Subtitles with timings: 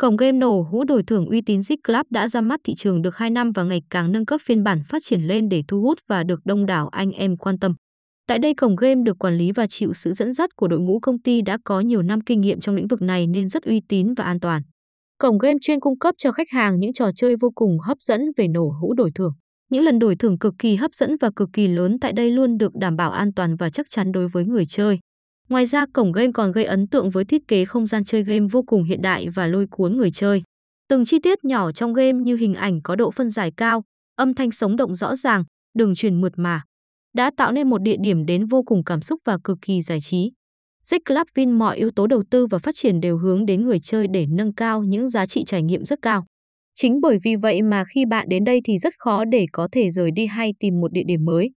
[0.00, 3.02] Cổng game nổ hũ đổi thưởng uy tín Zig Club đã ra mắt thị trường
[3.02, 5.80] được 2 năm và ngày càng nâng cấp phiên bản phát triển lên để thu
[5.80, 7.74] hút và được đông đảo anh em quan tâm.
[8.28, 10.98] Tại đây, cổng game được quản lý và chịu sự dẫn dắt của đội ngũ
[11.00, 13.80] công ty đã có nhiều năm kinh nghiệm trong lĩnh vực này nên rất uy
[13.88, 14.62] tín và an toàn.
[15.18, 18.20] Cổng game chuyên cung cấp cho khách hàng những trò chơi vô cùng hấp dẫn
[18.36, 19.32] về nổ hũ đổi thưởng.
[19.70, 22.58] Những lần đổi thưởng cực kỳ hấp dẫn và cực kỳ lớn tại đây luôn
[22.58, 24.98] được đảm bảo an toàn và chắc chắn đối với người chơi.
[25.48, 28.46] Ngoài ra, cổng game còn gây ấn tượng với thiết kế không gian chơi game
[28.50, 30.42] vô cùng hiện đại và lôi cuốn người chơi.
[30.88, 33.82] Từng chi tiết nhỏ trong game như hình ảnh có độ phân giải cao,
[34.16, 36.62] âm thanh sống động rõ ràng, đường truyền mượt mà,
[37.14, 39.98] đã tạo nên một địa điểm đến vô cùng cảm xúc và cực kỳ giải
[40.00, 40.32] trí.
[40.84, 43.78] Zig Club Vin mọi yếu tố đầu tư và phát triển đều hướng đến người
[43.78, 46.26] chơi để nâng cao những giá trị trải nghiệm rất cao.
[46.74, 49.90] Chính bởi vì vậy mà khi bạn đến đây thì rất khó để có thể
[49.90, 51.50] rời đi hay tìm một địa điểm mới.